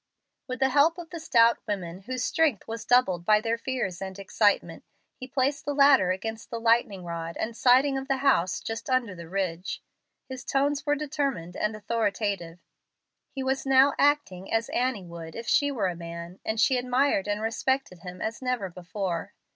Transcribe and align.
With 0.47 0.59
the 0.61 0.69
help 0.69 0.97
of 0.97 1.11
the 1.11 1.19
stout 1.19 1.59
women, 1.67 1.99
whose 2.07 2.23
strength 2.23 2.67
was 2.67 2.85
doubled 2.87 3.23
by 3.23 3.39
their 3.39 3.59
fears 3.59 4.01
and 4.01 4.17
excitement, 4.17 4.83
he 5.15 5.27
placed 5.27 5.63
the 5.63 5.75
ladder 5.75 6.09
against 6.09 6.49
the 6.49 6.59
lightning 6.59 7.03
rod 7.03 7.37
and 7.37 7.55
siding 7.55 7.99
of 7.99 8.07
the 8.07 8.17
house 8.17 8.61
just 8.61 8.89
under 8.89 9.13
the 9.13 9.29
ridge. 9.29 9.79
His 10.27 10.43
tones 10.43 10.87
were 10.87 10.95
determined 10.95 11.55
and 11.55 11.75
authoritative. 11.75 12.57
He 13.29 13.43
was 13.43 13.63
now 13.63 13.93
acting 13.99 14.51
as 14.51 14.69
Annie 14.69 15.05
would 15.05 15.35
if 15.35 15.47
she 15.47 15.69
were 15.69 15.85
a 15.85 15.95
man, 15.95 16.39
and 16.43 16.59
she 16.59 16.77
admired 16.77 17.27
and 17.27 17.39
respected 17.39 17.99
him 17.99 18.23
as 18.23 18.41
never 18.41 18.69
before. 18.71 19.33